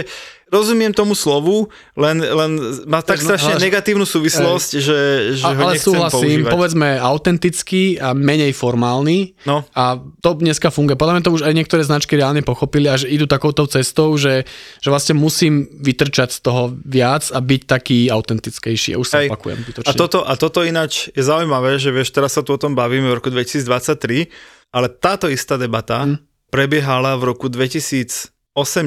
[0.50, 2.50] rozumiem tomu slovu, len, len
[2.90, 5.00] má tak strašne ale, negatívnu súvislosť, že,
[5.38, 6.52] že ho ale nechcem súhlasím, používať.
[6.52, 9.62] povedzme autentický a menej formálny no.
[9.72, 10.98] a to dneska funguje.
[10.98, 14.42] Podľa mňa to už aj niektoré značky reálne pochopili a že idú takouto cestou, že,
[14.82, 18.98] že vlastne musím vytrčať z toho viac a byť taký autentickejší.
[18.98, 19.30] Ja už sa Hej.
[19.30, 19.58] opakujem.
[19.86, 23.06] A toto, a toto ináč je zaujímavé, že vieš, teraz sa tu o tom bavíme
[23.06, 24.26] v roku 2023,
[24.74, 26.50] ale táto istá debata hmm.
[26.50, 28.34] prebiehala v roku 2008,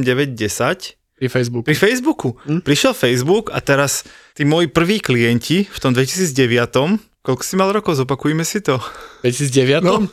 [0.04, 1.64] 9, 10 pri Facebooku.
[1.64, 2.30] Pri Facebooku.
[2.44, 2.60] Hm?
[2.60, 4.04] Prišiel Facebook a teraz
[4.36, 8.76] tí moji prví klienti v tom 2009, koľko si mal rokov, zopakujme si to.
[9.24, 9.80] 2009?
[9.88, 10.04] No.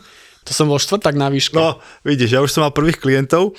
[0.46, 1.58] To som bol štvrtak na výške.
[1.58, 3.58] No, vidíš, ja už som mal prvých klientov.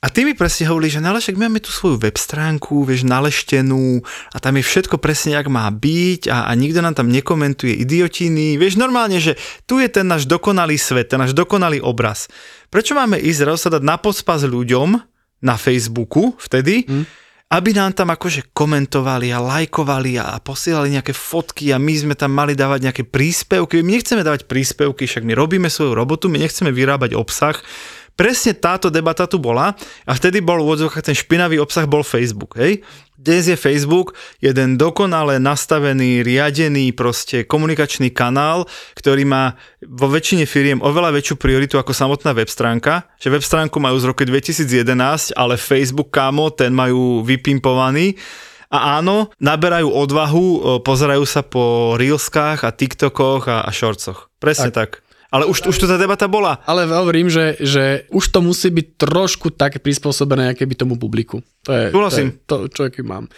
[0.00, 4.00] A ty mi presne hovorili, že Nalešek, my máme tu svoju web stránku, vieš, naleštenú
[4.32, 8.56] a tam je všetko presne, jak má byť a, a nikto nám tam nekomentuje idiotiny.
[8.56, 9.36] Vieš, normálne, že
[9.68, 12.32] tu je ten náš dokonalý svet, ten náš dokonalý obraz.
[12.72, 17.04] Prečo máme ísť sa dať na pospas ľuďom, na Facebooku vtedy, mm.
[17.50, 22.30] aby nám tam akože komentovali a lajkovali a posielali nejaké fotky a my sme tam
[22.32, 23.80] mali dávať nejaké príspevky.
[23.80, 27.56] My nechceme dávať príspevky, však my robíme svoju robotu, my nechceme vyrábať obsah.
[28.18, 29.72] Presne táto debata tu bola
[30.04, 32.84] a vtedy bol v ten špinavý obsah bol Facebook, hej?
[33.20, 38.64] Dnes je Facebook jeden dokonale nastavený, riadený proste komunikačný kanál,
[38.96, 43.04] ktorý má vo väčšine firiem oveľa väčšiu prioritu ako samotná web stránka.
[43.20, 48.16] Že web stránku majú z roku 2011, ale Facebook, kámo, ten majú vypimpovaný.
[48.72, 54.32] A áno, naberajú odvahu, pozerajú sa po Reelskách a TikTokoch a, a Shortsoch.
[54.40, 55.04] Presne tak.
[55.04, 55.09] tak.
[55.30, 56.58] Ale už, už tu tá debata bola.
[56.66, 61.38] Ale hovorím, že, že už to musí byť trošku tak prispôsobené, aké by tomu publiku.
[61.62, 63.30] To je, to, je to, čo aký mám.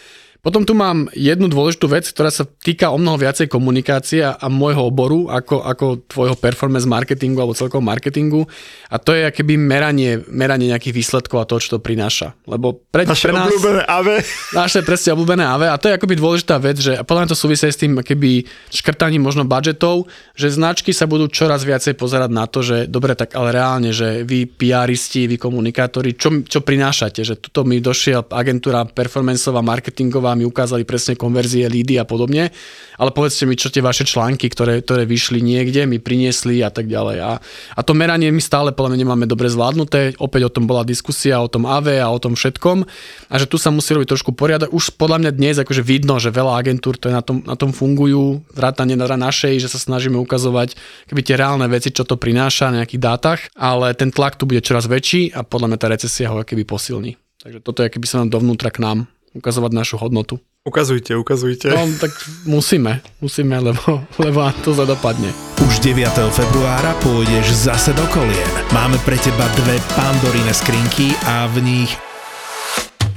[0.43, 4.51] Potom tu mám jednu dôležitú vec, ktorá sa týka o mnoho viacej komunikácie a, a
[4.51, 8.43] môjho oboru, ako, ako tvojho performance marketingu alebo celkovo marketingu.
[8.91, 12.35] A to je akéby meranie, meranie nejakých výsledkov a to, čo to prináša.
[12.43, 13.47] Lebo pre, naše pre nás...
[13.47, 14.17] obľúbené AVE.
[14.51, 15.67] Naše presne obľúbené AVE.
[15.71, 18.43] A to je akoby dôležitá vec, že a podľa mňa to súvisí s tým akéby
[18.67, 23.31] škrtaním možno budžetov, že značky sa budú čoraz viacej pozerať na to, že dobre, tak
[23.39, 28.83] ale reálne, že vy PRisti, vy komunikátori, čo, čo prinášate, že tuto mi došiel agentúra
[28.83, 32.53] performanceová, marketingová mi ukázali presne konverzie, lídy a podobne,
[32.97, 36.85] ale povedzte mi, čo tie vaše články, ktoré, ktoré vyšli niekde, mi priniesli a tak
[36.89, 37.17] ďalej.
[37.23, 37.31] A,
[37.77, 41.41] a to meranie my stále podľa mňa nemáme dobre zvládnuté, opäť o tom bola diskusia,
[41.41, 42.85] o tom AV a o tom všetkom
[43.29, 44.69] a že tu sa musí robiť trošku poriadok.
[44.73, 47.73] Už podľa mňa dnes akože vidno, že veľa agentúr to je na tom, na tom
[47.73, 50.75] fungujú, vrátane na našej, že sa snažíme ukazovať
[51.09, 54.61] keby tie reálne veci, čo to prináša na nejakých dátach, ale ten tlak tu bude
[54.61, 57.17] čoraz väčší a podľa mňa tá recesia ho keby posilní.
[57.43, 60.39] Takže toto je keby sa nám dovnútra k nám ukazovať našu hodnotu.
[60.63, 61.75] Ukazujte, ukazujte.
[61.75, 62.15] No, tak
[62.47, 65.33] musíme, musíme, lebo, lebo to zadopadne.
[65.59, 66.07] Už 9.
[66.31, 68.47] februára pôjdeš zase do kolien.
[68.71, 71.91] Máme pre teba dve pandorine skrinky a v nich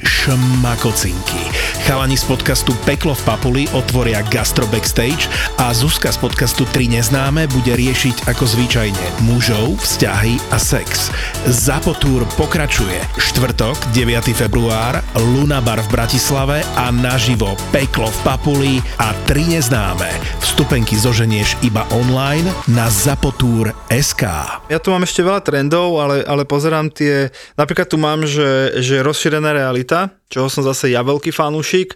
[0.06, 1.50] šmakocinky.
[1.82, 5.26] Chalani z podcastu Peklo v Papuli otvoria Gastro Backstage
[5.58, 11.10] a Zuzka z podcastu 3 neznáme bude riešiť ako zvyčajne mužov, vzťahy a sex.
[11.50, 13.02] Zapotúr pokračuje.
[13.18, 14.30] Štvrtok, 9.
[14.30, 20.10] február, Luna Bar v Bratislave a naživo Peklo v Papuli a 3 neznáme.
[20.38, 24.22] Vstupenky zoženieš iba online na zapotúr.sk.
[24.70, 29.02] Ja tu mám ešte veľa trendov, ale, ale pozerám tie, napríklad tu mám, že, že
[29.02, 29.95] rozšírená realita,
[30.32, 31.94] čoho som zase ja veľký fanúšik,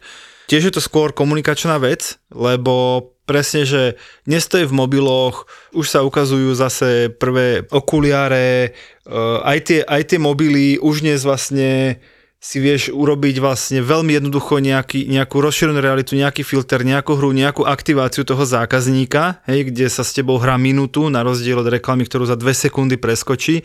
[0.51, 3.95] tiež je to skôr komunikačná vec, lebo presne, že
[4.27, 10.83] nestojí v mobiloch, už sa ukazujú zase prvé okuliare, eh, aj tie, aj tie mobily
[10.83, 12.03] už dnes vlastne
[12.41, 17.69] si vieš urobiť vlastne veľmi jednoducho nejaký, nejakú rozšírenú realitu, nejaký filter, nejakú hru, nejakú
[17.69, 22.25] aktiváciu toho zákazníka, hej, kde sa s tebou hrá minútu na rozdiel od reklamy, ktorú
[22.25, 23.61] za dve sekundy preskočí.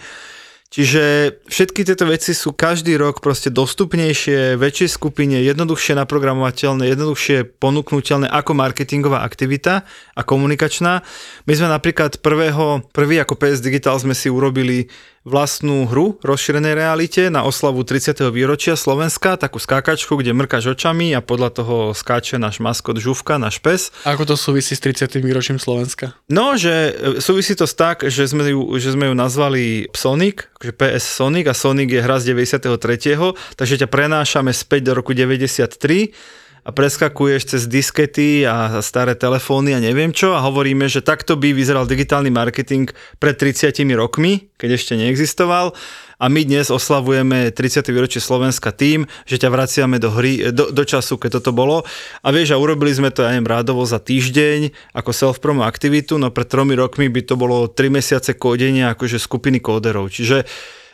[0.76, 8.28] Čiže všetky tieto veci sú každý rok proste dostupnejšie, väčšej skupine, jednoduchšie naprogramovateľné, jednoduchšie ponúknutelné
[8.28, 11.00] ako marketingová aktivita a komunikačná.
[11.48, 14.92] My sme napríklad prvého, prvý ako PS Digital sme si urobili
[15.26, 18.30] vlastnú hru rozšírenej realite na oslavu 30.
[18.30, 23.58] výročia Slovenska, takú skákačku, kde mrkáš očami a podľa toho skáče náš maskot Žuvka, náš
[23.58, 23.90] pes.
[24.06, 25.18] Ako to súvisí s 30.
[25.26, 26.14] výročím Slovenska?
[26.30, 30.70] No, že e, súvisí to tak, že sme ju, že sme ju nazvali Sonic, že
[30.72, 33.58] PS Sonic a Sonic je hra z 93.
[33.58, 39.80] Takže ťa prenášame späť do roku 93 a preskakuješ cez diskety a staré telefóny a
[39.80, 42.90] neviem čo a hovoríme, že takto by vyzeral digitálny marketing
[43.22, 45.78] pred 30 rokmi, keď ešte neexistoval.
[46.16, 47.86] A my dnes oslavujeme 30.
[47.92, 51.84] výročie Slovenska tým, že ťa vraciame do hry, do, do času, keď toto bolo.
[52.26, 56.34] A vieš, a urobili sme to, ja neviem, rádovo za týždeň ako self-promo aktivitu, no
[56.34, 60.48] pred tromi rokmi by to bolo 3 mesiace kódenia akože skupiny kóderov, čiže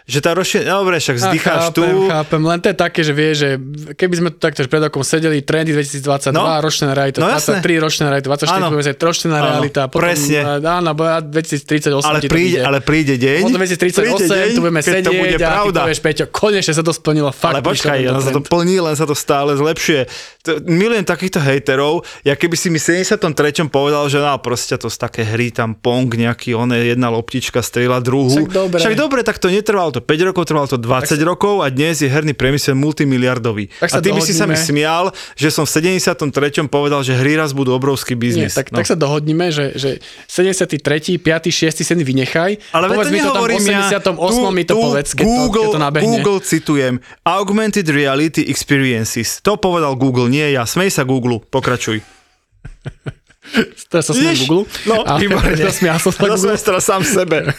[0.04, 0.64] že tá rozšie...
[0.64, 1.84] Dobre, však vzdycháš tu.
[2.06, 3.56] Chápem, len to je také, že vie, že
[3.92, 6.46] keby sme tu takto pred rokom sedeli, trendy 2022, No.
[6.58, 7.60] ročná realita, No jasné.
[7.60, 8.66] 23 ročná realita, 24 Áno.
[8.68, 10.40] budeme sa ročná realita, potom, presne.
[10.60, 14.82] áno, bo ja 2038 Ale príde, ale príde deň, Potom 2038, príde deň, tu budeme
[14.82, 15.80] sedieť to bude a ty pravda.
[15.84, 17.54] povieš, Peťo, konečne sa to splnilo, fakt.
[17.54, 20.02] Ale počkaj, ten sa to plní, len sa to stále zlepšuje.
[20.42, 23.70] To, milujem takýchto hejterov, ja keby si mi v 73.
[23.70, 28.02] povedal, že no proste to z také hry, tam pong, nejaký, one, jedna loptička strieľa
[28.02, 28.34] druhú.
[28.34, 28.80] Však dobre.
[28.82, 32.10] Však dobre, tak to netrvalo to 5 rokov, trvalo to 20 rokov a dnes je
[32.10, 33.70] herný priemysel multimiliardový.
[33.78, 36.18] Tak A ty by si sa mi smial, že som v 73.
[36.66, 38.58] povedal, že hry raz budú obrovský Nie, biznis.
[38.58, 38.82] tak, no.
[38.82, 42.02] tak sa dohodnime, že, že 73., 5., 6., 7.
[42.02, 42.52] vynechaj.
[42.74, 43.82] Ale povedz to mi to tam v nehovorím ja.
[44.02, 44.58] 88.
[44.58, 46.06] mi to povedz, keď, Google, to, keď to nabehne.
[46.08, 46.94] Google citujem.
[47.28, 49.44] Augmented Reality Experiences.
[49.46, 50.64] To povedal Google, nie ja.
[50.64, 52.00] Smej sa Google, pokračuj.
[53.92, 54.38] Teraz sa smiem?
[54.48, 54.64] Google.
[54.88, 55.58] No, a výborne.
[55.60, 56.56] zasmial som sa Google.
[56.56, 57.44] Teraz sám sebe.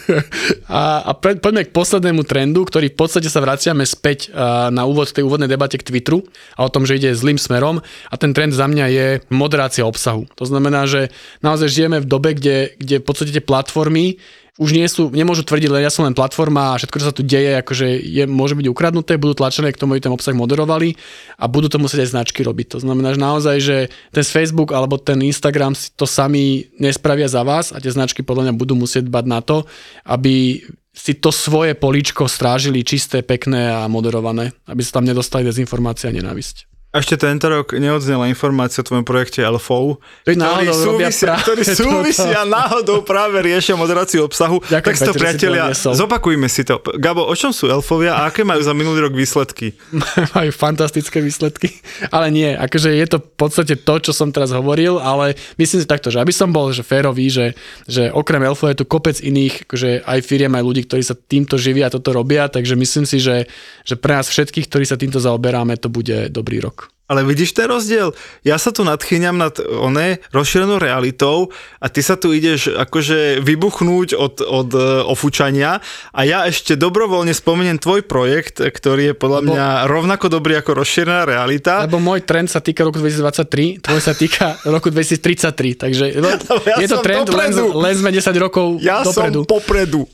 [0.72, 4.32] A, a pre, poďme k poslednému trendu, ktorý v podstate sa vraciame späť
[4.72, 6.24] na úvod tej úvodnej debate k Twitteru
[6.56, 7.84] a o tom, že ide zlým smerom.
[8.08, 10.24] A ten trend za mňa je moderácia obsahu.
[10.40, 11.12] To znamená, že
[11.44, 14.16] naozaj žijeme v dobe, kde, kde v podstate tie platformy
[14.60, 17.24] už nie sú, nemôžu tvrdiť, len ja som len platforma a všetko, čo sa tu
[17.24, 21.00] deje, akože je, môže byť ukradnuté, budú tlačené k tomu, aby ten obsah moderovali
[21.40, 22.76] a budú to musieť aj značky robiť.
[22.76, 23.76] To znamená, že naozaj, že
[24.12, 28.52] ten Facebook alebo ten Instagram si to sami nespravia za vás a tie značky podľa
[28.52, 29.64] mňa budú musieť dbať na to,
[30.04, 30.60] aby
[30.92, 36.16] si to svoje políčko strážili čisté, pekné a moderované, aby sa tam nedostali dezinformácie a
[36.16, 36.71] nenávisť.
[36.92, 39.96] Ešte tento rok neodznela informácia o tvojom projekte LFO,
[40.28, 41.88] náhodou robia súvisia, ktorý toto.
[41.88, 44.60] súvisia náhodou práve riešia moderáciu obsahu.
[44.68, 45.96] Ďakujem, tak si to, si priatelia, doniesol.
[45.96, 46.84] zopakujme si to.
[47.00, 49.72] Gabo, o čom sú elfovia a aké majú za minulý rok výsledky?
[50.36, 51.72] Majú fantastické výsledky,
[52.12, 55.88] ale nie, akože je to v podstate to, čo som teraz hovoril, ale myslím si
[55.88, 57.56] takto, že aby som bol že férový, že,
[57.88, 61.56] že okrem Elfo je tu kopec iných, akože aj firiem, aj ľudí, ktorí sa týmto
[61.56, 63.48] živia a toto robia, takže myslím si, že,
[63.80, 66.81] že pre nás všetkých, ktorí sa týmto zaoberáme, to bude dobrý rok.
[67.12, 68.16] Ale vidíš ten rozdiel?
[68.40, 74.16] Ja sa tu nadchýňam nad one rozšírenou realitou a ty sa tu ideš akože vybuchnúť
[74.16, 79.52] od, od e, ofúčania a ja ešte dobrovoľne spomeniem tvoj projekt, ktorý je podľa Lebo-
[79.52, 81.84] mňa rovnako dobrý ako rozšírená realita.
[81.84, 86.04] Lebo môj trend sa týka roku 2023, tvoj sa týka roku 2033, takže
[86.72, 87.76] ja je to trend, len, dopredu.
[87.76, 89.44] len sme 10 rokov Ja dopredu.
[89.44, 90.08] som popredu.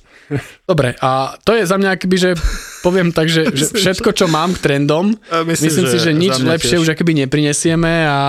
[0.64, 2.30] Dobre, a to je za mňa akoby, že
[2.80, 5.16] poviem tak, že, že všetko, čo mám k trendom,
[5.48, 6.82] myslím, myslím, si, že nič lepšie tiež.
[6.84, 8.20] už akoby neprinesieme a,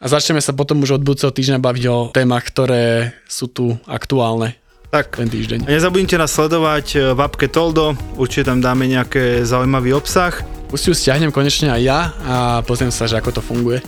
[0.00, 4.56] a začneme sa potom už od budúceho týždňa baviť o témach, ktoré sú tu aktuálne
[4.88, 5.20] Tak.
[5.20, 5.68] ten týždeň.
[5.68, 10.32] A nezabudnite nás sledovať e, v appke Toldo, určite tam dáme nejaké zaujímavý obsah.
[10.72, 13.78] Už si ju stiahnem konečne aj ja a pozriem sa, že ako to funguje.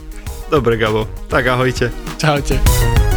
[0.52, 1.88] Dobre, Gabo, tak ahojte.
[2.20, 3.11] Čaute.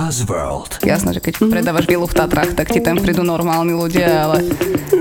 [0.00, 0.80] Buzzworld.
[0.80, 4.48] Jasné, že keď predávaš vilu v Tatrách, tak ti tam prídu normálni ľudia, ale...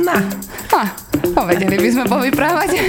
[0.03, 0.27] Na,
[0.69, 0.85] Ha,
[1.33, 2.69] no vedeli by sme povyprávať.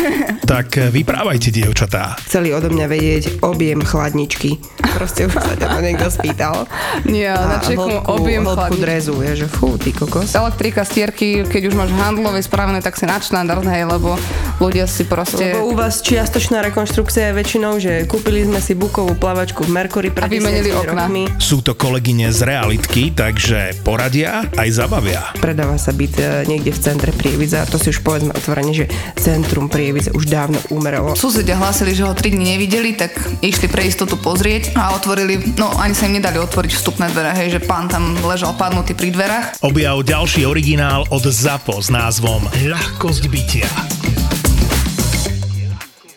[0.50, 2.18] Tak eh, vyprávajte, dievčatá.
[2.26, 4.58] chceli odo mňa vedieť objem chladničky.
[4.98, 6.66] Proste už sa ťa to niekto spýtal.
[7.06, 8.82] Nie, na čeku objem hĺbku chladničky.
[8.82, 10.34] drezu, je, že fú, ty kokos.
[10.34, 14.18] Elektrika, stierky, keď už máš handlové spravené, tak si na štandard, hej, lebo
[14.60, 15.56] ľudia si proste...
[15.56, 20.12] Lebo u vás čiastočná rekonštrukcia je väčšinou, že kúpili sme si bukovú plavačku v Mercury
[20.12, 21.08] pred A vymenili 10 okná.
[21.08, 21.22] rokmi.
[21.40, 25.32] Sú to kolegyne z realitky, takže poradia aj zabavia.
[25.40, 28.86] Predáva sa byt e, niekde v centre Prievidza, to si už povedzme otvorene, že
[29.16, 31.16] centrum Prievidze už dávno umeralo.
[31.16, 35.72] Susedia hlásili, že ho 3 dní nevideli, tak išli pre istotu pozrieť a otvorili, no
[35.80, 39.64] ani sa im nedali otvoriť vstupné dvere, hej, že pán tam ležal padnutý pri dverách.
[39.64, 43.70] Objav ďalší originál od ZAPO s názvom Ľahkosť bytia.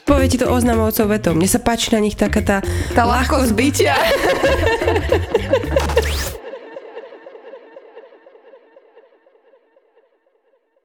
[0.04, 1.40] Povie ti to oznamovcov vetom.
[1.40, 2.60] Mne sa páči na nich taká tá,
[2.92, 3.96] Tá ľahkosť bytia.